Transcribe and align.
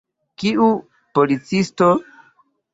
Kiu 0.43 0.69
policisto? 1.19 1.93